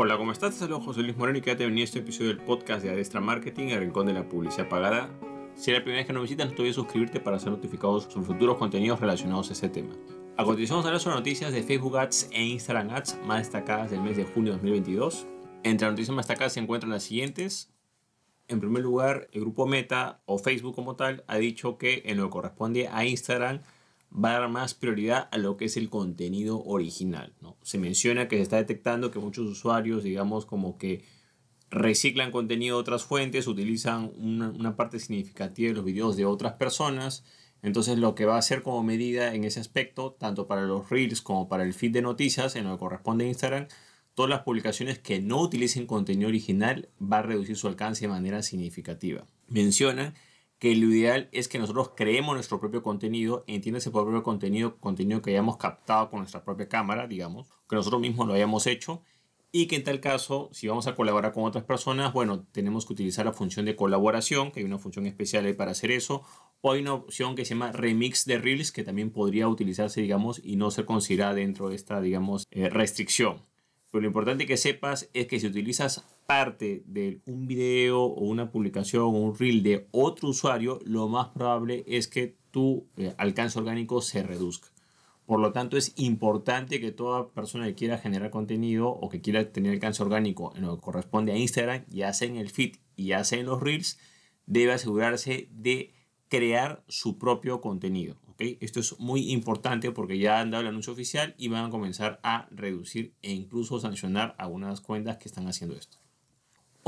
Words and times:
Hola, 0.00 0.16
¿cómo 0.16 0.30
estás? 0.30 0.52
Te 0.52 0.60
saludo 0.60 0.78
José 0.78 1.02
Luis 1.02 1.16
Moreno 1.16 1.38
y 1.38 1.40
quédate 1.40 1.64
en 1.64 1.76
este 1.76 1.98
episodio 1.98 2.28
del 2.28 2.38
podcast 2.38 2.84
de 2.84 2.90
Adestra 2.90 3.20
Marketing, 3.20 3.66
el 3.70 3.80
rincón 3.80 4.06
de 4.06 4.12
la 4.12 4.28
publicidad 4.28 4.68
pagada. 4.68 5.10
Si 5.56 5.72
es 5.72 5.76
la 5.76 5.82
primera 5.82 5.98
vez 5.98 6.06
que 6.06 6.12
nos 6.12 6.22
visitas, 6.22 6.46
no 6.46 6.54
te 6.54 6.62
olvides 6.62 6.76
suscribirte 6.76 7.18
para 7.18 7.40
ser 7.40 7.50
notificados 7.50 8.04
sobre 8.04 8.24
futuros 8.24 8.58
contenidos 8.58 9.00
relacionados 9.00 9.50
a 9.50 9.54
este 9.54 9.68
tema. 9.68 9.92
A 10.36 10.44
continuación 10.44 10.76
vamos 10.76 10.84
a 10.84 10.88
hablar 10.90 11.00
sobre 11.00 11.16
noticias 11.16 11.52
de 11.52 11.64
Facebook 11.64 11.98
Ads 11.98 12.28
e 12.30 12.44
Instagram 12.44 12.90
Ads 12.90 13.18
más 13.26 13.38
destacadas 13.38 13.90
del 13.90 14.00
mes 14.00 14.16
de 14.16 14.22
junio 14.22 14.52
de 14.52 14.58
2022. 14.58 15.26
Entre 15.64 15.84
las 15.84 15.94
noticias 15.94 16.14
más 16.14 16.28
destacadas 16.28 16.52
se 16.52 16.60
encuentran 16.60 16.92
las 16.92 17.02
siguientes. 17.02 17.74
En 18.46 18.60
primer 18.60 18.84
lugar, 18.84 19.26
el 19.32 19.40
grupo 19.40 19.66
Meta 19.66 20.22
o 20.26 20.38
Facebook 20.38 20.76
como 20.76 20.94
tal 20.94 21.24
ha 21.26 21.38
dicho 21.38 21.76
que 21.76 22.04
en 22.06 22.18
lo 22.18 22.26
que 22.26 22.30
corresponde 22.30 22.86
a 22.86 23.04
Instagram 23.04 23.62
va 24.12 24.30
a 24.30 24.40
dar 24.40 24.48
más 24.48 24.74
prioridad 24.74 25.28
a 25.30 25.38
lo 25.38 25.56
que 25.56 25.66
es 25.66 25.76
el 25.76 25.90
contenido 25.90 26.62
original. 26.64 27.34
¿no? 27.40 27.56
Se 27.62 27.78
menciona 27.78 28.28
que 28.28 28.36
se 28.36 28.42
está 28.42 28.56
detectando 28.56 29.10
que 29.10 29.18
muchos 29.18 29.46
usuarios, 29.46 30.02
digamos, 30.02 30.46
como 30.46 30.78
que 30.78 31.04
reciclan 31.70 32.30
contenido 32.30 32.76
de 32.76 32.80
otras 32.80 33.04
fuentes, 33.04 33.46
utilizan 33.46 34.10
una, 34.16 34.48
una, 34.50 34.76
parte 34.76 34.98
significativa 34.98 35.68
de 35.68 35.74
los 35.74 35.84
videos 35.84 36.16
de 36.16 36.24
otras 36.24 36.54
personas. 36.54 37.24
Entonces 37.62 37.98
lo 37.98 38.14
que 38.14 38.24
va 38.24 38.36
a 38.36 38.38
hacer 38.38 38.62
como 38.62 38.82
medida 38.82 39.34
en 39.34 39.44
ese 39.44 39.60
aspecto, 39.60 40.16
tanto 40.18 40.46
para 40.46 40.62
los 40.62 40.88
reels 40.88 41.20
como 41.20 41.48
para 41.48 41.64
el 41.64 41.74
feed 41.74 41.92
de 41.92 42.02
noticias, 42.02 42.56
en 42.56 42.64
lo 42.64 42.72
que 42.72 42.78
corresponde 42.78 43.26
a 43.26 43.28
Instagram, 43.28 43.66
todas 44.14 44.30
las 44.30 44.42
publicaciones 44.42 44.98
que 44.98 45.20
no 45.20 45.40
utilicen 45.40 45.86
contenido 45.86 46.28
original 46.28 46.88
va 47.00 47.18
a 47.18 47.22
reducir 47.22 47.56
su 47.56 47.68
alcance 47.68 48.06
de 48.06 48.08
manera 48.08 48.42
significativa. 48.42 49.26
Mencionan 49.48 50.14
que 50.58 50.74
lo 50.74 50.86
ideal 50.92 51.28
es 51.32 51.48
que 51.48 51.58
nosotros 51.58 51.92
creemos 51.96 52.34
nuestro 52.34 52.58
propio 52.60 52.82
contenido, 52.82 53.44
entiéndase 53.46 53.90
por 53.90 54.04
propio 54.04 54.22
contenido, 54.22 54.76
contenido 54.78 55.22
que 55.22 55.30
hayamos 55.30 55.56
captado 55.56 56.10
con 56.10 56.20
nuestra 56.20 56.44
propia 56.44 56.68
cámara, 56.68 57.06
digamos, 57.06 57.48
que 57.68 57.76
nosotros 57.76 58.00
mismos 58.00 58.26
lo 58.26 58.34
hayamos 58.34 58.66
hecho, 58.66 59.02
y 59.50 59.66
que 59.66 59.76
en 59.76 59.84
tal 59.84 60.00
caso, 60.00 60.50
si 60.52 60.68
vamos 60.68 60.86
a 60.88 60.94
colaborar 60.94 61.32
con 61.32 61.44
otras 61.44 61.64
personas, 61.64 62.12
bueno, 62.12 62.44
tenemos 62.52 62.84
que 62.84 62.92
utilizar 62.92 63.24
la 63.24 63.32
función 63.32 63.64
de 63.64 63.76
colaboración, 63.76 64.50
que 64.50 64.60
hay 64.60 64.66
una 64.66 64.78
función 64.78 65.06
especial 65.06 65.46
ahí 65.46 65.54
para 65.54 65.70
hacer 65.70 65.90
eso, 65.90 66.22
o 66.60 66.72
hay 66.72 66.82
una 66.82 66.94
opción 66.94 67.34
que 67.34 67.44
se 67.44 67.54
llama 67.54 67.72
remix 67.72 68.26
de 68.26 68.38
Reels, 68.38 68.72
que 68.72 68.84
también 68.84 69.10
podría 69.10 69.48
utilizarse, 69.48 70.02
digamos, 70.02 70.40
y 70.44 70.56
no 70.56 70.70
ser 70.70 70.84
considerada 70.84 71.34
dentro 71.34 71.70
de 71.70 71.76
esta, 71.76 72.00
digamos, 72.00 72.46
eh, 72.50 72.68
restricción. 72.68 73.40
Pero 73.90 74.02
lo 74.02 74.08
importante 74.08 74.44
que 74.44 74.58
sepas 74.58 75.08
es 75.14 75.28
que 75.28 75.40
si 75.40 75.46
utilizas 75.46 76.04
parte 76.28 76.82
de 76.84 77.22
un 77.24 77.46
video 77.46 78.02
o 78.02 78.26
una 78.26 78.50
publicación 78.50 79.04
o 79.04 79.08
un 79.08 79.38
reel 79.38 79.62
de 79.62 79.88
otro 79.92 80.28
usuario, 80.28 80.78
lo 80.84 81.08
más 81.08 81.28
probable 81.28 81.84
es 81.86 82.06
que 82.06 82.36
tu 82.50 82.86
eh, 82.98 83.14
alcance 83.16 83.58
orgánico 83.58 84.02
se 84.02 84.22
reduzca. 84.22 84.68
Por 85.24 85.40
lo 85.40 85.52
tanto, 85.52 85.78
es 85.78 85.94
importante 85.96 86.80
que 86.80 86.92
toda 86.92 87.30
persona 87.30 87.64
que 87.64 87.74
quiera 87.74 87.96
generar 87.96 88.30
contenido 88.30 88.90
o 88.90 89.08
que 89.08 89.22
quiera 89.22 89.50
tener 89.50 89.72
alcance 89.72 90.02
orgánico 90.02 90.52
en 90.54 90.66
lo 90.66 90.76
que 90.76 90.82
corresponde 90.82 91.32
a 91.32 91.38
Instagram, 91.38 91.86
ya 91.88 92.12
sea 92.12 92.28
en 92.28 92.36
el 92.36 92.50
feed 92.50 92.76
y 92.94 93.06
ya 93.06 93.24
sea 93.24 93.40
en 93.40 93.46
los 93.46 93.62
reels, 93.62 93.98
debe 94.44 94.72
asegurarse 94.72 95.48
de 95.50 95.94
crear 96.28 96.84
su 96.88 97.16
propio 97.16 97.62
contenido. 97.62 98.16
Esto 98.38 98.80
es 98.80 99.00
muy 99.00 99.32
importante 99.32 99.92
porque 99.92 100.18
ya 100.18 100.40
han 100.40 100.50
dado 100.50 100.60
el 100.60 100.68
anuncio 100.68 100.92
oficial 100.92 101.34
y 101.38 101.48
van 101.48 101.64
a 101.64 101.70
comenzar 101.70 102.20
a 102.22 102.48
reducir 102.50 103.14
e 103.22 103.32
incluso 103.32 103.80
sancionar 103.80 104.34
algunas 104.36 104.82
cuentas 104.82 105.16
que 105.16 105.28
están 105.28 105.48
haciendo 105.48 105.74
esto. 105.74 105.98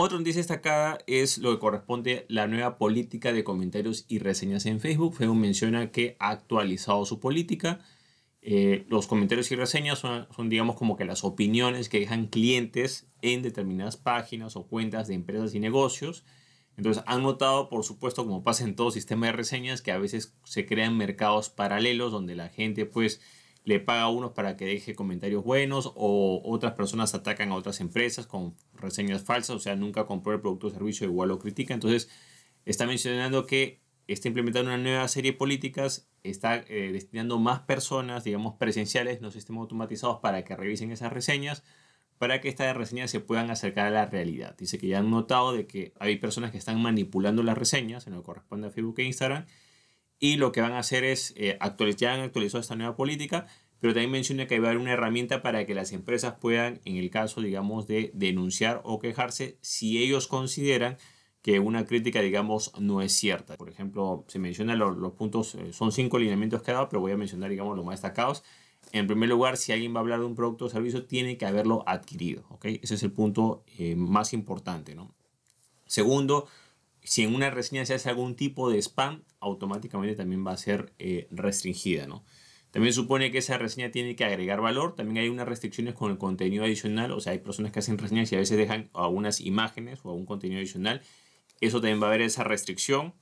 Otra 0.03 0.17
noticia 0.17 0.41
destacada 0.41 0.99
es 1.07 1.37
lo 1.37 1.53
que 1.53 1.59
corresponde 1.59 2.21
a 2.21 2.33
la 2.33 2.47
nueva 2.47 2.79
política 2.79 3.35
de 3.35 3.45
comentarios 3.45 4.07
y 4.09 4.19
reseñas 4.19 4.65
en 4.65 4.81
Facebook. 4.81 5.15
Facebook 5.15 5.37
menciona 5.37 5.91
que 5.91 6.17
ha 6.19 6.31
actualizado 6.31 7.05
su 7.05 7.21
política. 7.21 7.81
Eh, 8.41 8.87
los 8.89 9.07
comentarios 9.07 9.53
y 9.53 9.57
reseñas 9.57 9.99
son, 9.99 10.27
son, 10.35 10.49
digamos, 10.49 10.77
como 10.77 10.97
que 10.97 11.05
las 11.05 11.23
opiniones 11.23 11.91
que 11.91 12.01
dejan 12.01 12.29
clientes 12.29 13.09
en 13.21 13.43
determinadas 13.43 13.99
páginas 13.99 14.57
o 14.57 14.67
cuentas 14.67 15.07
de 15.07 15.13
empresas 15.13 15.55
y 15.55 15.61
negocios 15.61 16.25
entonces 16.81 17.03
han 17.07 17.23
notado, 17.23 17.69
por 17.69 17.85
supuesto, 17.85 18.25
como 18.25 18.43
pasa 18.43 18.65
en 18.65 18.75
todo 18.75 18.91
sistema 18.91 19.27
de 19.27 19.33
reseñas, 19.33 19.83
que 19.83 19.93
a 19.93 19.99
veces 19.99 20.35
se 20.45 20.65
crean 20.65 20.97
mercados 20.97 21.51
paralelos 21.51 22.11
donde 22.11 22.35
la 22.35 22.49
gente 22.49 22.87
pues 22.87 23.21
le 23.65 23.81
paga 23.81 24.03
a 24.03 24.09
unos 24.09 24.33
para 24.33 24.57
que 24.57 24.65
deje 24.65 24.95
comentarios 24.95 25.45
buenos 25.45 25.93
o 25.95 26.43
otras 26.45 26.73
personas 26.75 27.15
atacan 27.15 27.53
a 27.53 27.57
otras 27.57 27.81
empresas 27.81 28.27
con 28.27 28.55
reseñas 28.75 29.25
falsas, 29.25 29.57
o 29.57 29.59
sea, 29.61 29.77
nunca 29.77 30.07
compró 30.07 30.33
el 30.33 30.41
producto 30.41 30.69
o 30.69 30.71
servicio, 30.71 31.07
igual 31.07 31.29
lo 31.29 31.39
critica. 31.39 31.75
Entonces 31.75 32.09
está 32.65 32.87
mencionando 32.87 33.47
que 33.47 33.81
está 34.07 34.29
implementando 34.29 34.71
una 34.71 34.83
nueva 34.83 35.07
serie 35.09 35.33
de 35.33 35.39
políticas, 35.39 36.09
está 36.23 36.57
eh, 36.57 36.91
destinando 36.93 37.39
más 37.39 37.61
personas, 37.61 38.25
digamos, 38.25 38.55
presenciales, 38.55 39.21
no 39.21 39.31
sistemas 39.31 39.63
automatizados 39.63 40.19
para 40.21 40.45
que 40.45 40.57
revisen 40.57 40.91
esas 40.91 41.13
reseñas 41.13 41.63
para 42.21 42.43
que 42.43 42.51
estas 42.51 42.77
reseñas 42.77 43.11
se 43.11 43.21
puedan 43.21 43.51
acercar 43.51 43.87
a 43.87 43.91
la 43.91 44.05
realidad. 44.05 44.55
Dice 44.59 44.77
que 44.77 44.87
ya 44.87 44.99
han 44.99 45.11
notado 45.11 45.55
de 45.55 45.67
que 45.67 45.95
hay 45.99 46.19
personas 46.19 46.51
que 46.51 46.59
están 46.59 46.79
manipulando 46.83 47.43
las 47.43 47.57
reseñas 47.57 48.07
en 48.07 48.13
lo 48.13 48.21
que 48.21 48.27
corresponde 48.27 48.69
a 48.69 48.71
Facebook 48.71 48.97
e 48.99 49.05
Instagram 49.05 49.47
y 50.21 50.37
lo 50.37 50.53
que 50.53 50.61
van 50.61 50.73
a 50.73 50.79
hacer 50.79 51.03
es 51.05 51.33
eh, 51.37 51.57
actualizar, 51.61 51.99
ya 51.99 52.15
han 52.15 52.21
actualizado 52.21 52.61
esta 52.61 52.77
nueva 52.77 52.95
política, 52.95 53.47
pero 53.81 53.95
también 53.95 54.11
menciona 54.11 54.47
que 54.47 54.61
va 54.61 54.69
a 54.69 54.71
haber 54.71 54.81
una 54.81 54.93
herramienta 54.93 55.43
para 55.43 55.65
que 55.65 55.75
las 55.75 55.93
empresas 55.93 56.35
puedan, 56.39 56.81
en 56.85 56.97
el 56.97 57.11
caso, 57.11 57.41
digamos, 57.41 57.87
de 57.89 58.11
denunciar 58.15 58.83
o 58.85 58.99
quejarse 58.99 59.57
si 59.63 60.03
ellos 60.03 60.29
consideran 60.29 60.99
que 61.43 61.59
una 61.59 61.87
crítica, 61.87 62.21
digamos, 62.21 62.73
no 62.79 63.01
es 63.01 63.13
cierta. 63.13 63.57
Por 63.57 63.71
ejemplo, 63.71 64.25
se 64.29 64.39
menciona 64.39 64.77
los, 64.77 65.13
puntos, 65.13 65.55
eh, 65.55 65.73
son 65.73 65.91
cinco 65.91 66.19
lineamientos 66.19 66.63
que 66.63 66.71
ha 66.71 66.75
dado, 66.75 66.89
pero 66.91 67.01
voy 67.01 67.13
a 67.13 67.17
mencionar, 67.17 67.49
digamos, 67.49 67.75
los 67.75 67.87
más 67.87 67.95
destacados. 67.95 68.45
En 68.93 69.07
primer 69.07 69.31
lugar, 69.31 69.57
si 69.57 69.73
alguien 69.73 69.95
va 69.95 69.99
a 69.99 70.01
hablar 70.01 70.21
de 70.21 70.27
un 70.27 70.35
producto 70.35 70.67
o 70.67 70.69
servicio, 70.69 71.07
tiene 71.07 71.39
que 71.39 71.47
haberlo 71.47 71.83
adquirido. 71.87 72.45
¿okay? 72.51 72.79
Ese 72.83 72.95
es 72.95 73.03
el 73.03 73.13
punto 73.13 73.65
eh, 73.79 73.97
más 73.97 74.35
importante. 74.35 74.95
¿no? 74.95 75.15
Segundo, 75.87 76.47
si 77.03 77.23
en 77.23 77.35
una 77.35 77.51
reseña 77.51 77.85
se 77.87 77.95
hace 77.95 78.09
algún 78.09 78.37
tipo 78.37 78.71
de 78.71 78.79
spam, 78.79 79.23
automáticamente 79.41 80.17
también 80.17 80.47
va 80.47 80.53
a 80.53 80.57
ser 80.57 80.93
eh, 80.99 81.27
restringida. 81.31 82.07
¿no? 82.07 82.25
También 82.71 82.95
supone 82.95 83.31
que 83.31 83.39
esa 83.39 83.59
reseña 83.59 83.91
tiene 83.91 84.15
que 84.15 84.25
agregar 84.25 84.61
valor. 84.61 84.95
También 84.95 85.19
hay 85.19 85.29
unas 85.29 85.49
restricciones 85.49 85.95
con 85.95 86.13
el 86.13 86.19
contenido 86.19 86.65
adicional. 86.65 87.13
O 87.13 87.21
sea, 87.21 87.33
hay 87.33 87.39
personas 87.39 87.73
que 87.73 87.81
hacen 87.81 87.99
reseñas 87.99 88.31
y 88.31 88.37
a 88.37 88.39
veces 88.39 88.57
dejan 88.57 88.91
algunas 88.95 89.41
imágenes 89.41 90.01
o 90.05 90.11
algún 90.11 90.27
contenido 90.27 90.59
adicional. 90.59 91.03
Eso 91.61 91.81
también 91.81 92.01
va 92.01 92.07
a 92.07 92.11
haber 92.11 92.23
esa 92.23 92.45
restricción. 92.45 93.15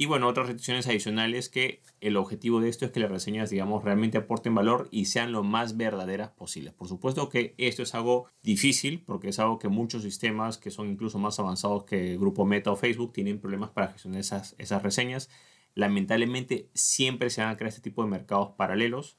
Y 0.00 0.06
bueno, 0.06 0.28
otras 0.28 0.46
restricciones 0.46 0.86
adicionales 0.86 1.48
que 1.48 1.82
el 2.00 2.16
objetivo 2.16 2.60
de 2.60 2.68
esto 2.68 2.84
es 2.84 2.92
que 2.92 3.00
las 3.00 3.10
reseñas, 3.10 3.50
digamos, 3.50 3.82
realmente 3.82 4.16
aporten 4.16 4.54
valor 4.54 4.86
y 4.92 5.06
sean 5.06 5.32
lo 5.32 5.42
más 5.42 5.76
verdaderas 5.76 6.30
posibles. 6.30 6.72
Por 6.72 6.86
supuesto 6.86 7.28
que 7.28 7.56
esto 7.58 7.82
es 7.82 7.96
algo 7.96 8.30
difícil 8.40 9.02
porque 9.04 9.30
es 9.30 9.40
algo 9.40 9.58
que 9.58 9.66
muchos 9.66 10.04
sistemas 10.04 10.56
que 10.56 10.70
son 10.70 10.88
incluso 10.88 11.18
más 11.18 11.40
avanzados 11.40 11.82
que 11.82 12.12
el 12.12 12.18
grupo 12.20 12.46
Meta 12.46 12.70
o 12.70 12.76
Facebook 12.76 13.12
tienen 13.12 13.40
problemas 13.40 13.70
para 13.70 13.88
gestionar 13.88 14.20
esas, 14.20 14.54
esas 14.58 14.84
reseñas. 14.84 15.30
Lamentablemente 15.74 16.70
siempre 16.74 17.28
se 17.28 17.40
van 17.40 17.50
a 17.50 17.56
crear 17.56 17.70
este 17.70 17.82
tipo 17.82 18.04
de 18.04 18.10
mercados 18.10 18.50
paralelos 18.56 19.18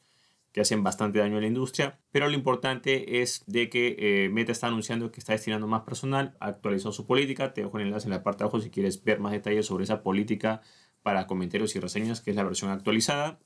que 0.52 0.62
hacen 0.62 0.84
bastante 0.84 1.20
daño 1.20 1.38
a 1.38 1.42
la 1.42 1.48
industria, 1.48 2.00
pero 2.12 2.28
lo 2.28 2.34
importante 2.34 3.22
es 3.22 3.44
de 3.46 3.70
que 3.70 3.96
eh, 4.00 4.30
Meta 4.30 4.52
está 4.52 4.68
anunciando 4.68 5.12
que 5.12 5.20
está 5.20 5.34
destinando 5.34 5.68
más 5.68 5.84
personal, 5.84 6.36
actualizó 6.40 6.92
su 6.92 7.06
política, 7.06 7.54
te 7.54 7.62
dejo 7.62 7.78
el 7.78 7.88
enlace 7.88 8.08
en 8.08 8.12
la 8.12 8.24
parte 8.24 8.40
de 8.40 8.46
abajo 8.46 8.60
si 8.60 8.70
quieres 8.70 9.04
ver 9.04 9.20
más 9.20 9.32
detalles 9.32 9.68
sobre 9.68 9.84
esa 9.84 10.02
política 10.02 10.62
para 11.04 11.28
comentarios 11.28 11.76
y 11.76 11.80
reseñas, 11.80 12.22
que 12.22 12.32
es 12.32 12.36
la 12.36 12.44
versión 12.44 12.72
actualizada. 12.72 13.40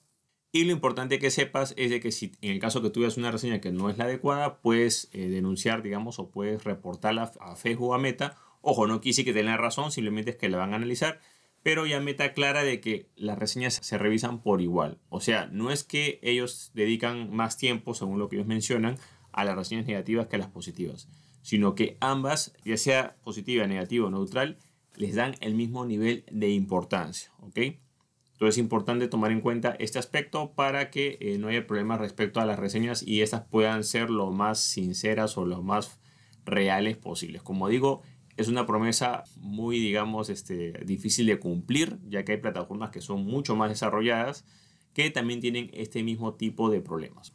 Y 0.51 0.65
lo 0.65 0.71
importante 0.71 1.17
que 1.17 1.31
sepas 1.31 1.73
es 1.77 1.89
de 1.89 1.99
que 1.99 2.11
si 2.11 2.33
en 2.41 2.51
el 2.51 2.59
caso 2.59 2.81
que 2.81 2.91
tuvieras 2.91 3.17
una 3.17 3.31
reseña 3.31 3.59
que 3.59 3.71
no 3.71 3.89
es 3.89 3.97
la 3.97 4.05
adecuada, 4.05 4.61
puedes 4.61 5.09
eh, 5.11 5.27
denunciar, 5.27 5.81
digamos, 5.81 6.19
o 6.19 6.29
puedes 6.29 6.63
reportarla 6.63 7.31
a 7.39 7.55
Facebook 7.55 7.89
o 7.89 7.93
a 7.95 7.97
Meta. 7.97 8.37
Ojo, 8.61 8.85
no 8.87 9.01
quise 9.01 9.25
que 9.25 9.33
tenga 9.33 9.57
razón, 9.57 9.91
simplemente 9.91 10.31
es 10.31 10.37
que 10.37 10.49
la 10.49 10.57
van 10.57 10.73
a 10.73 10.75
analizar 10.75 11.19
pero 11.63 11.85
ya 11.85 11.99
meta 12.01 12.33
clara 12.33 12.63
de 12.63 12.81
que 12.81 13.09
las 13.15 13.39
reseñas 13.39 13.75
se 13.81 13.97
revisan 13.97 14.41
por 14.41 14.61
igual. 14.61 14.99
O 15.09 15.21
sea, 15.21 15.47
no 15.47 15.71
es 15.71 15.83
que 15.83 16.19
ellos 16.21 16.71
dedican 16.73 17.33
más 17.33 17.57
tiempo, 17.57 17.93
según 17.93 18.19
lo 18.19 18.27
que 18.27 18.35
ellos 18.35 18.47
mencionan, 18.47 18.97
a 19.31 19.45
las 19.45 19.55
reseñas 19.55 19.87
negativas 19.87 20.27
que 20.27 20.35
a 20.35 20.39
las 20.39 20.49
positivas, 20.49 21.07
sino 21.41 21.73
que 21.73 21.97
ambas, 22.01 22.53
ya 22.63 22.77
sea 22.77 23.15
positiva, 23.23 23.65
negativa 23.65 24.07
o 24.07 24.11
neutral, 24.11 24.57
les 24.95 25.15
dan 25.15 25.35
el 25.39 25.55
mismo 25.55 25.85
nivel 25.85 26.25
de 26.29 26.49
importancia. 26.49 27.31
¿ok? 27.39 27.57
Entonces 27.57 28.55
es 28.55 28.57
importante 28.57 29.07
tomar 29.07 29.31
en 29.31 29.41
cuenta 29.41 29.75
este 29.79 29.99
aspecto 29.99 30.53
para 30.53 30.91
que 30.91 31.17
eh, 31.21 31.37
no 31.39 31.47
haya 31.47 31.65
problemas 31.65 31.99
respecto 31.99 32.41
a 32.41 32.45
las 32.45 32.59
reseñas 32.59 33.01
y 33.01 33.21
estas 33.21 33.45
puedan 33.45 33.83
ser 33.83 34.09
lo 34.09 34.31
más 34.31 34.59
sinceras 34.59 35.37
o 35.37 35.45
lo 35.45 35.63
más 35.63 35.99
reales 36.45 36.97
posibles. 36.97 37.41
Como 37.41 37.69
digo, 37.69 38.01
es 38.37 38.47
una 38.47 38.65
promesa 38.65 39.23
muy, 39.37 39.79
digamos, 39.79 40.29
este, 40.29 40.73
difícil 40.85 41.27
de 41.27 41.39
cumplir, 41.39 41.99
ya 42.07 42.23
que 42.25 42.33
hay 42.33 42.37
plataformas 42.39 42.91
que 42.91 43.01
son 43.01 43.25
mucho 43.25 43.55
más 43.55 43.69
desarrolladas 43.69 44.45
que 44.93 45.09
también 45.09 45.41
tienen 45.41 45.69
este 45.73 46.03
mismo 46.03 46.35
tipo 46.35 46.69
de 46.69 46.81
problemas. 46.81 47.33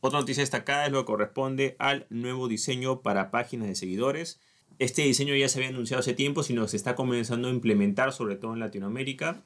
Otra 0.00 0.20
noticia 0.20 0.42
destacada 0.42 0.86
es 0.86 0.92
lo 0.92 1.00
que 1.00 1.06
corresponde 1.06 1.76
al 1.78 2.06
nuevo 2.10 2.48
diseño 2.48 3.02
para 3.02 3.30
páginas 3.30 3.68
de 3.68 3.74
seguidores. 3.74 4.40
Este 4.78 5.02
diseño 5.02 5.34
ya 5.34 5.48
se 5.48 5.58
había 5.58 5.70
anunciado 5.70 6.00
hace 6.00 6.14
tiempo, 6.14 6.42
sino 6.42 6.62
que 6.62 6.68
se 6.68 6.76
está 6.76 6.94
comenzando 6.94 7.48
a 7.48 7.50
implementar, 7.50 8.12
sobre 8.12 8.36
todo 8.36 8.52
en 8.52 8.60
Latinoamérica. 8.60 9.42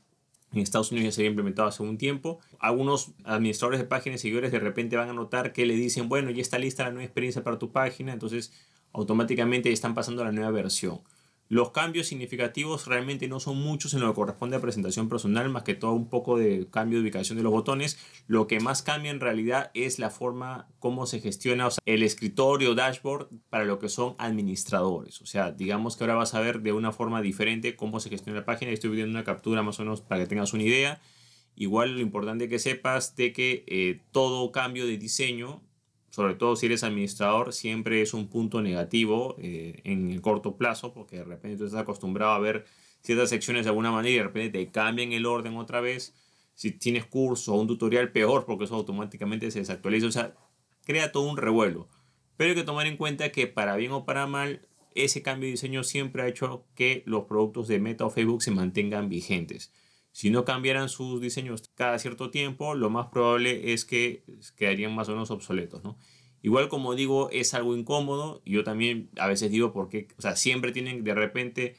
En 0.53 0.59
Estados 0.59 0.91
Unidos 0.91 1.07
ya 1.07 1.13
se 1.13 1.21
había 1.23 1.31
implementado 1.31 1.69
hace 1.69 1.83
un 1.83 1.97
tiempo. 1.97 2.41
Algunos 2.59 3.13
administradores 3.25 3.79
de 3.79 3.87
páginas 3.87 4.21
y 4.21 4.23
seguidores 4.23 4.51
de 4.51 4.59
repente 4.59 4.97
van 4.97 5.09
a 5.09 5.13
notar 5.13 5.53
que 5.53 5.65
le 5.65 5.77
dicen, 5.77 6.09
bueno, 6.09 6.31
ya 6.31 6.43
está 6.43 6.59
lista 6.59 6.83
la 6.83 6.91
nueva 6.91 7.05
experiencia 7.05 7.45
para 7.45 7.59
tu 7.59 7.71
página, 7.71 8.13
entonces 8.13 8.53
automáticamente 8.93 9.73
están 9.73 9.95
pasando 9.95 10.23
a 10.23 10.27
la 10.27 10.33
nueva 10.33 10.51
versión. 10.51 11.01
Los 11.51 11.73
cambios 11.73 12.07
significativos 12.07 12.87
realmente 12.87 13.27
no 13.27 13.41
son 13.41 13.59
muchos 13.59 13.93
en 13.93 14.01
lo 14.01 14.07
que 14.07 14.15
corresponde 14.15 14.57
a 14.57 14.61
presentación 14.61 15.09
personal, 15.09 15.51
más 15.51 15.65
que 15.65 15.75
todo 15.75 15.95
un 15.95 16.09
poco 16.09 16.39
de 16.39 16.69
cambio 16.71 16.99
de 16.99 17.03
ubicación 17.03 17.37
de 17.37 17.43
los 17.43 17.51
botones. 17.51 17.99
Lo 18.29 18.47
que 18.47 18.61
más 18.61 18.83
cambia 18.83 19.11
en 19.11 19.19
realidad 19.19 19.73
es 19.75 19.99
la 19.99 20.11
forma 20.11 20.69
como 20.79 21.07
se 21.07 21.19
gestiona 21.19 21.69
el 21.87 22.05
escritorio 22.05 22.77
dashboard 22.77 23.31
para 23.49 23.65
lo 23.65 23.81
que 23.81 23.89
son 23.89 24.15
administradores. 24.19 25.21
O 25.23 25.27
sea, 25.27 25.51
digamos 25.51 25.97
que 25.97 26.05
ahora 26.05 26.15
vas 26.15 26.35
a 26.35 26.41
ver 26.41 26.61
de 26.61 26.73
una 26.73 26.93
forma 26.93 27.21
diferente 27.21 27.75
cómo 27.75 27.99
se 27.99 28.11
gestiona 28.11 28.39
la 28.39 28.47
página. 28.47 28.71
Estoy 28.71 28.91
viendo 28.91 29.11
una 29.11 29.25
captura 29.25 29.65
más 29.65 29.81
o 29.81 29.83
menos 29.83 30.03
para 30.03 30.21
que 30.21 30.29
tengas 30.29 30.53
una 30.53 30.63
idea. 30.63 31.01
Igual 31.57 31.95
lo 31.95 32.01
importante 32.01 32.49
que 32.49 32.61
sepas 32.61 33.17
de 33.17 33.33
que 33.33 33.65
eh, 33.67 33.99
todo 34.13 34.53
cambio 34.53 34.87
de 34.87 34.99
diseño 34.99 35.63
sobre 36.11 36.35
todo 36.35 36.57
si 36.57 36.67
eres 36.67 36.83
administrador, 36.85 37.53
siempre 37.53 38.03
es 38.03 38.15
un 38.15 38.29
punto 38.29 38.61
negativo 38.61 39.37
eh, 39.39 39.81
en 39.85 40.11
el 40.11 40.21
corto 40.21 40.57
plazo, 40.57 40.93
porque 40.93 41.17
de 41.17 41.25
repente 41.25 41.59
tú 41.59 41.65
estás 41.67 41.81
acostumbrado 41.81 42.33
a 42.33 42.39
ver 42.39 42.67
ciertas 43.01 43.31
secciones 43.31 43.65
de 43.65 43.71
alguna 43.71 43.93
manera 43.93 44.13
y 44.13 44.17
de 44.19 44.25
repente 44.25 44.59
te 44.59 44.71
cambian 44.71 45.13
el 45.13 45.25
orden 45.25 45.57
otra 45.57 45.81
vez. 45.81 46.15
Si 46.55 46.73
tienes 46.73 47.07
curso 47.07 47.55
o 47.55 47.61
un 47.61 47.69
tutorial, 47.69 48.13
peor, 48.13 48.45
porque 48.45 48.65
eso 48.65 48.75
automáticamente 48.75 49.51
se 49.51 49.61
desactualiza. 49.61 50.07
O 50.09 50.13
sea, 50.13 50.35
crea 50.85 51.13
todo 51.13 51.31
un 51.31 51.37
revuelo. 51.37 51.89
Pero 52.37 52.51
hay 52.51 52.57
que 52.57 52.65
tomar 52.65 52.87
en 52.87 52.97
cuenta 52.97 53.33
que 53.33 53.47
para 53.47 53.77
bien 53.77 53.93
o 53.93 54.05
para 54.05 54.27
mal, 54.27 54.67
ese 54.95 55.23
cambio 55.23 55.47
de 55.47 55.53
diseño 55.53 55.85
siempre 55.85 56.23
ha 56.23 56.29
hecho 56.29 56.65
que 56.75 57.03
los 57.07 57.25
productos 57.25 57.69
de 57.69 57.79
Meta 57.79 58.05
o 58.05 58.11
Facebook 58.11 58.43
se 58.43 58.51
mantengan 58.51 59.09
vigentes. 59.09 59.73
Si 60.13 60.31
no 60.31 60.45
cambiaran 60.45 60.89
sus 60.89 61.21
diseños 61.21 61.71
cada 61.75 61.99
cierto 61.99 62.31
tiempo, 62.31 62.75
lo 62.75 62.91
más 62.91 63.09
probable 63.09 63.73
es 63.73 63.85
que 63.85 64.25
quedarían 64.57 64.95
más 64.95 65.09
o 65.09 65.13
menos 65.13 65.31
obsoletos, 65.31 65.85
¿no? 65.85 65.99
Igual 66.43 66.69
como 66.69 66.95
digo, 66.95 67.29
es 67.31 67.55
algo 67.55 67.77
incómodo. 67.77 68.43
Yo 68.45 68.65
también 68.65 69.11
a 69.19 69.27
veces 69.27 69.51
digo 69.51 69.73
porque, 69.73 70.09
o 70.19 70.23
sea, 70.23 70.37
siempre 70.37 70.73
tienen 70.73 71.05
de 71.05 71.15
repente 71.15 71.77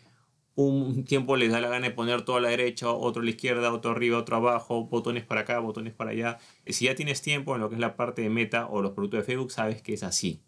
un 0.56 1.06
tiempo 1.06 1.36
les 1.38 1.52
da 1.52 1.62
la 1.62 1.70
gana 1.70 1.88
de 1.88 1.94
poner 1.94 2.24
todo 2.24 2.38
a 2.38 2.42
la 2.42 2.50
derecha, 2.50 2.92
otro 2.92 3.22
a 3.22 3.26
la 3.26 3.32
izquierda, 3.32 3.74
otro 3.74 3.92
arriba, 3.92 4.18
otro 4.18 4.36
abajo, 4.36 4.86
botones 4.86 5.26
para 5.26 5.42
acá, 5.42 5.60
botones 5.60 5.94
para 5.94 6.12
allá. 6.12 6.38
Si 6.68 6.86
ya 6.86 6.96
tienes 6.96 7.22
tiempo 7.22 7.56
en 7.56 7.62
lo 7.62 7.70
que 7.70 7.76
es 7.76 7.82
la 7.82 7.96
parte 7.96 8.22
de 8.22 8.30
meta 8.30 8.68
o 8.68 8.82
los 8.82 8.92
productos 8.92 9.20
de 9.22 9.24
Facebook, 9.24 9.52
sabes 9.52 9.82
que 9.82 9.94
es 9.94 10.04
así. 10.04 10.42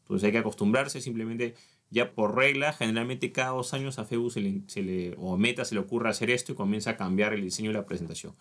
Entonces 0.00 0.26
hay 0.26 0.32
que 0.32 0.38
acostumbrarse, 0.38 1.00
simplemente 1.00 1.54
ya 1.90 2.14
por 2.14 2.34
regla, 2.34 2.72
generalmente 2.72 3.32
cada 3.32 3.50
dos 3.50 3.74
años 3.74 3.98
a 3.98 4.04
Facebook 4.04 4.32
se 4.32 4.82
le, 4.82 5.14
o 5.18 5.36
Meta 5.36 5.64
se 5.64 5.74
le 5.74 5.80
ocurre 5.80 6.08
hacer 6.08 6.30
esto 6.30 6.52
y 6.52 6.54
comienza 6.54 6.90
a 6.90 6.96
cambiar 6.96 7.32
el 7.32 7.42
diseño 7.42 7.70
de 7.70 7.78
la 7.78 7.86
presentación. 7.86 8.34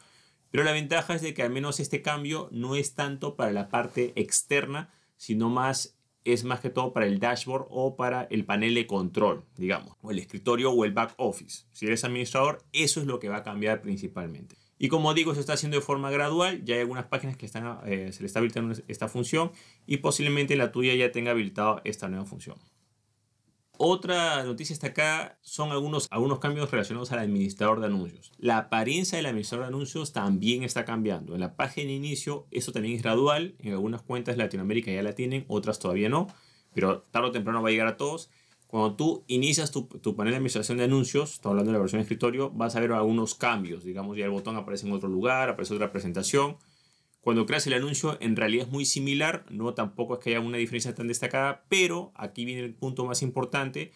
Pero 0.51 0.63
la 0.63 0.71
ventaja 0.71 1.15
es 1.15 1.21
de 1.21 1.33
que 1.33 1.43
al 1.43 1.49
menos 1.49 1.79
este 1.79 2.01
cambio 2.01 2.49
no 2.51 2.75
es 2.75 2.93
tanto 2.93 3.35
para 3.35 3.51
la 3.51 3.69
parte 3.69 4.13
externa, 4.15 4.89
sino 5.17 5.49
más 5.49 5.95
es 6.23 6.43
más 6.43 6.59
que 6.59 6.71
todo 6.71 6.91
para 6.91 7.05
el 7.05 7.19
dashboard 7.19 7.67
o 7.69 7.95
para 7.95 8.23
el 8.31 8.45
panel 8.45 8.73
de 8.73 8.87
control, 8.87 9.45
digamos, 9.57 9.95
o 10.01 10.09
el 10.09 10.17
escritorio 10.17 10.71
o 10.71 10.83
el 10.83 10.91
back 10.91 11.13
office. 11.17 11.65
Si 11.71 11.85
eres 11.85 12.03
administrador, 12.03 12.63
eso 12.73 12.99
es 12.99 13.05
lo 13.05 13.19
que 13.19 13.29
va 13.29 13.37
a 13.37 13.43
cambiar 13.43 13.81
principalmente. 13.81 14.55
Y 14.77 14.89
como 14.89 15.13
digo, 15.13 15.33
se 15.35 15.39
está 15.39 15.53
haciendo 15.53 15.77
de 15.77 15.81
forma 15.81 16.11
gradual. 16.11 16.65
Ya 16.65 16.75
hay 16.75 16.81
algunas 16.81 17.05
páginas 17.05 17.37
que 17.37 17.45
están, 17.45 17.79
eh, 17.85 18.11
se 18.11 18.21
le 18.21 18.27
está 18.27 18.39
habilitando 18.39 18.75
esta 18.87 19.07
función 19.07 19.51
y 19.85 19.97
posiblemente 19.97 20.55
la 20.55 20.71
tuya 20.71 20.95
ya 20.95 21.11
tenga 21.11 21.31
habilitado 21.31 21.81
esta 21.85 22.09
nueva 22.09 22.25
función. 22.25 22.57
Otra 23.77 24.43
noticia 24.43 24.73
está 24.73 24.87
acá, 24.87 25.37
son 25.41 25.71
algunos, 25.71 26.07
algunos 26.09 26.39
cambios 26.39 26.71
relacionados 26.71 27.11
al 27.11 27.19
administrador 27.19 27.79
de 27.79 27.87
anuncios. 27.87 28.31
La 28.37 28.57
apariencia 28.57 29.17
del 29.17 29.25
administrador 29.25 29.65
de 29.65 29.69
anuncios 29.69 30.13
también 30.13 30.63
está 30.63 30.85
cambiando. 30.85 31.35
En 31.35 31.41
la 31.41 31.55
página 31.55 31.87
de 31.87 31.93
inicio, 31.93 32.47
eso 32.51 32.71
también 32.71 32.95
es 32.95 33.03
gradual. 33.03 33.55
En 33.59 33.73
algunas 33.73 34.01
cuentas 34.01 34.37
de 34.37 34.43
Latinoamérica 34.43 34.91
ya 34.91 35.03
la 35.03 35.13
tienen, 35.13 35.45
otras 35.47 35.79
todavía 35.79 36.09
no, 36.09 36.27
pero 36.73 37.01
tarde 37.11 37.29
o 37.29 37.31
temprano 37.31 37.61
va 37.61 37.69
a 37.69 37.71
llegar 37.71 37.87
a 37.87 37.97
todos. 37.97 38.29
Cuando 38.67 38.95
tú 38.95 39.23
inicias 39.27 39.71
tu, 39.71 39.83
tu 39.83 40.15
panel 40.15 40.31
de 40.31 40.37
administración 40.37 40.77
de 40.77 40.85
anuncios, 40.85 41.33
estoy 41.33 41.51
hablando 41.51 41.71
de 41.71 41.77
la 41.77 41.81
versión 41.81 41.99
de 41.99 42.03
escritorio, 42.03 42.51
vas 42.51 42.75
a 42.75 42.79
ver 42.79 42.91
algunos 42.91 43.35
cambios. 43.35 43.83
Digamos, 43.83 44.17
ya 44.17 44.25
el 44.25 44.31
botón 44.31 44.55
aparece 44.55 44.87
en 44.87 44.93
otro 44.93 45.09
lugar, 45.09 45.49
aparece 45.49 45.73
otra 45.73 45.91
presentación 45.91 46.57
cuando 47.25 47.47
creas 47.47 47.65
el 47.65 47.73
anuncio, 47.73 48.19
en 48.21 48.35
realidad 48.35 48.67
es 48.67 48.71
muy 48.71 48.85
similar, 48.85 49.47
no 49.49 49.73
tampoco 49.73 50.13
es 50.13 50.19
que 50.19 50.29
haya 50.29 50.39
una 50.39 50.59
diferencia 50.59 50.93
tan 50.93 51.07
destacada, 51.07 51.65
pero 51.69 52.11
aquí 52.13 52.45
viene 52.45 52.61
el 52.61 52.75
punto 52.75 53.03
más 53.03 53.23
importante. 53.23 53.93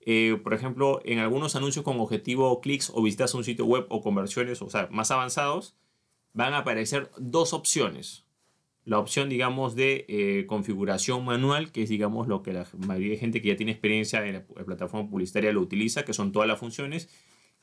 Eh, 0.00 0.36
por 0.42 0.52
ejemplo, 0.52 1.00
en 1.04 1.20
algunos 1.20 1.54
anuncios 1.54 1.84
con 1.84 2.00
objetivo 2.00 2.60
clics 2.60 2.90
o 2.92 3.00
visitas 3.02 3.32
a 3.32 3.38
un 3.38 3.44
sitio 3.44 3.66
web 3.66 3.86
o 3.88 4.02
conversiones, 4.02 4.62
o 4.62 4.68
sea, 4.68 4.88
más 4.90 5.12
avanzados, 5.12 5.76
van 6.32 6.54
a 6.54 6.58
aparecer 6.58 7.08
dos 7.18 7.52
opciones. 7.52 8.24
La 8.82 8.98
opción, 8.98 9.28
digamos, 9.28 9.76
de 9.76 10.04
eh, 10.08 10.46
configuración 10.48 11.24
manual, 11.24 11.70
que 11.70 11.84
es, 11.84 11.88
digamos, 11.88 12.26
lo 12.26 12.42
que 12.42 12.52
la 12.52 12.66
mayoría 12.78 13.12
de 13.12 13.18
gente 13.18 13.40
que 13.40 13.46
ya 13.50 13.56
tiene 13.56 13.70
experiencia 13.70 14.26
en 14.26 14.34
la 14.34 14.44
plataforma 14.64 15.08
publicitaria 15.08 15.52
lo 15.52 15.60
utiliza, 15.60 16.04
que 16.04 16.14
son 16.14 16.32
todas 16.32 16.48
las 16.48 16.58
funciones. 16.58 17.08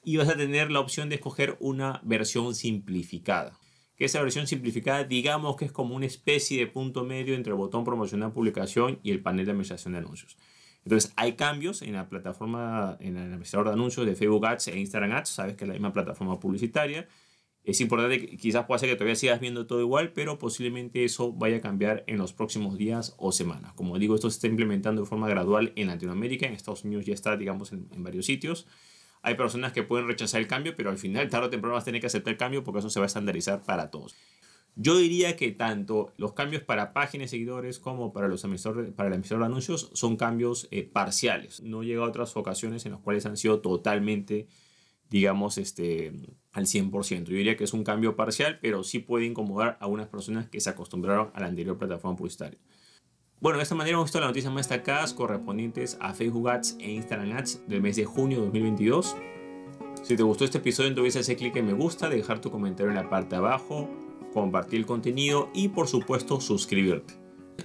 Y 0.02 0.16
vas 0.16 0.30
a 0.30 0.38
tener 0.38 0.72
la 0.72 0.80
opción 0.80 1.10
de 1.10 1.16
escoger 1.16 1.58
una 1.60 2.00
versión 2.06 2.56
simplificada 2.56 3.60
que 3.96 4.06
esa 4.06 4.22
versión 4.22 4.48
simplificada 4.48 5.04
digamos 5.04 5.56
que 5.56 5.66
es 5.66 5.72
como 5.72 5.96
una 5.96 6.06
especie 6.06 6.60
de 6.60 6.68
punto 6.68 7.04
medio 7.04 7.36
entre 7.36 7.52
el 7.52 7.58
botón 7.58 7.84
promocionar 7.84 8.34
publicación 8.34 9.00
y 9.04 9.12
el 9.12 9.22
panel 9.22 9.46
de 9.46 9.52
administración 9.52 9.94
de 9.94 10.00
anuncios. 10.00 10.38
Entonces 10.86 11.14
hay 11.16 11.34
cambios 11.34 11.82
en 11.82 11.94
la 11.94 12.10
plataforma, 12.10 12.98
en 13.00 13.16
el 13.16 13.24
administrador 13.24 13.68
de 13.68 13.74
anuncios 13.74 14.06
de 14.06 14.16
Facebook 14.16 14.46
Ads 14.46 14.68
e 14.68 14.80
Instagram 14.80 15.14
Ads, 15.14 15.30
sabes 15.30 15.56
que 15.56 15.64
es 15.64 15.68
la 15.68 15.74
misma 15.74 15.94
plataforma 15.94 16.40
publicitaria. 16.40 17.08
Es 17.64 17.80
importante 17.80 18.20
que 18.20 18.36
quizás 18.36 18.66
pueda 18.66 18.80
ser 18.80 18.90
que 18.90 18.96
todavía 18.96 19.16
sigas 19.16 19.40
viendo 19.40 19.66
todo 19.66 19.80
igual, 19.80 20.12
pero 20.12 20.38
posiblemente 20.38 21.06
eso 21.06 21.32
vaya 21.32 21.58
a 21.58 21.62
cambiar 21.62 22.04
en 22.08 22.18
los 22.18 22.34
próximos 22.34 22.78
días 22.78 23.16
o 23.18 23.32
semanas. 23.32 23.72
Como 23.74 23.98
digo, 23.98 24.16
esto 24.16 24.30
se 24.30 24.36
está 24.36 24.48
implementando 24.48 25.04
de 25.04 25.08
forma 25.08 25.30
gradual 25.30 25.72
en 25.78 25.88
Latinoamérica, 25.88 26.46
en 26.46 26.54
Estados 26.54 26.84
Unidos 26.84 27.06
ya 27.06 27.14
está, 27.14 27.38
digamos, 27.38 27.72
en, 27.72 27.88
en 27.94 28.04
varios 28.04 28.26
sitios. 28.26 28.68
Hay 29.24 29.36
personas 29.36 29.72
que 29.72 29.84
pueden 29.84 30.08
rechazar 30.08 30.42
el 30.42 30.48
cambio, 30.48 30.76
pero 30.76 30.90
al 30.90 30.98
final, 30.98 31.30
tarde 31.30 31.48
o 31.48 31.50
temprano 31.50 31.74
vas 31.76 31.84
a 31.84 31.86
tener 31.86 32.02
que 32.02 32.08
aceptar 32.08 32.34
el 32.34 32.38
cambio 32.38 32.64
porque 32.64 32.80
eso 32.80 32.90
se 32.90 33.00
va 33.00 33.06
a 33.06 33.08
estandarizar 33.08 33.64
para 33.64 33.90
todos. 33.90 34.16
Yo 34.76 34.98
diría 34.98 35.36
que 35.38 35.52
tanto 35.52 36.12
los 36.18 36.34
cambios 36.34 36.64
para 36.64 36.94
páginas 36.94 37.30
seguidores 37.30 37.80
como 37.80 38.12
para, 38.12 38.28
los 38.28 38.42
para 38.96 39.08
el 39.08 39.16
emisor 39.16 39.40
de 39.40 39.46
anuncios 39.46 39.92
son 39.94 40.18
cambios 40.18 40.68
eh, 40.72 40.84
parciales. 40.84 41.62
No 41.62 41.84
llega 41.84 42.04
a 42.04 42.08
otras 42.08 42.36
ocasiones 42.36 42.86
en 42.86 42.92
las 42.94 43.02
cuales 43.02 43.26
han 43.26 43.38
sido 43.38 43.62
totalmente, 43.62 44.48
digamos, 45.10 45.58
este, 45.58 46.12
al 46.52 46.66
100%. 46.66 47.26
Yo 47.26 47.38
diría 47.38 47.56
que 47.56 47.64
es 47.64 47.74
un 47.74 47.84
cambio 47.84 48.16
parcial, 48.16 48.60
pero 48.62 48.84
sí 48.84 49.00
puede 49.00 49.26
incomodar 49.26 49.78
a 49.80 49.88
unas 49.88 50.08
personas 50.08 50.50
que 50.50 50.60
se 50.60 50.72
acostumbraron 50.72 51.32
a 51.34 51.40
la 51.40 51.46
anterior 51.46 51.78
plataforma 51.78 52.18
publicitaria. 52.18 52.60
Bueno, 53.44 53.58
de 53.58 53.64
esta 53.64 53.76
manera 53.76 53.96
hemos 53.96 54.06
visto 54.06 54.22
las 54.22 54.30
noticias 54.30 54.54
más 54.54 54.70
destacadas 54.70 55.14
correspondientes 55.14 55.98
a 56.00 56.14
Facebook 56.14 56.50
Ads 56.50 56.78
e 56.80 56.92
Instagram 56.92 57.34
Ads 57.34 57.68
del 57.68 57.82
mes 57.82 57.98
de 57.98 58.06
junio 58.06 58.38
de 58.38 58.46
2022. 58.46 59.18
Si 60.02 60.16
te 60.16 60.24
gustó 60.24 60.46
este 60.46 60.60
episodio, 60.60 60.88
entonces 60.88 61.18
hacer 61.18 61.36
clic 61.36 61.58
en 61.58 61.66
me 61.66 61.74
gusta, 61.74 62.08
dejar 62.08 62.40
tu 62.40 62.50
comentario 62.50 62.90
en 62.90 62.96
la 62.96 63.10
parte 63.10 63.32
de 63.32 63.40
abajo, 63.40 63.90
compartir 64.34 64.80
el 64.80 64.86
contenido 64.86 65.50
y 65.54 65.68
por 65.68 65.90
supuesto 65.90 66.40
suscribirte. 66.40 67.16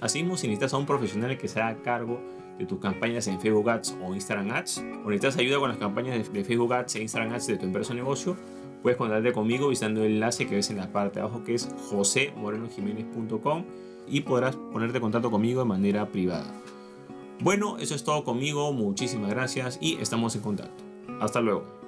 Asimismo, 0.01 0.35
si 0.35 0.47
necesitas 0.47 0.73
a 0.73 0.77
un 0.79 0.85
profesional 0.85 1.37
que 1.37 1.47
se 1.47 1.61
haga 1.61 1.81
cargo 1.81 2.19
de 2.57 2.65
tus 2.65 2.79
campañas 2.79 3.27
en 3.27 3.39
Facebook 3.39 3.69
Ads 3.69 3.95
o 4.03 4.13
Instagram 4.13 4.51
Ads, 4.51 4.79
o 4.79 5.09
necesitas 5.09 5.37
ayuda 5.37 5.59
con 5.59 5.69
las 5.69 5.77
campañas 5.77 6.29
de 6.29 6.43
Facebook 6.43 6.73
Ads 6.73 6.95
e 6.95 7.03
Instagram 7.03 7.35
Ads 7.35 7.47
de 7.47 7.57
tu 7.57 7.65
empresa 7.65 7.93
o 7.93 7.95
negocio, 7.95 8.35
puedes 8.81 8.97
contactarte 8.97 9.33
conmigo 9.33 9.69
visitando 9.69 10.03
el 10.03 10.13
enlace 10.13 10.47
que 10.47 10.55
ves 10.55 10.69
en 10.69 10.77
la 10.77 10.91
parte 10.91 11.19
de 11.19 11.25
abajo 11.25 11.43
que 11.43 11.55
es 11.55 11.69
josemorenojiménez.com 11.89 13.63
y 14.07 14.21
podrás 14.21 14.55
ponerte 14.55 14.97
en 14.97 15.01
contacto 15.01 15.31
conmigo 15.31 15.61
de 15.61 15.65
manera 15.67 16.09
privada. 16.11 16.53
Bueno, 17.41 17.77
eso 17.77 17.95
es 17.95 18.03
todo 18.03 18.23
conmigo, 18.23 18.73
muchísimas 18.73 19.29
gracias 19.29 19.77
y 19.81 19.95
estamos 20.01 20.35
en 20.35 20.41
contacto. 20.41 20.83
Hasta 21.21 21.41
luego. 21.41 21.78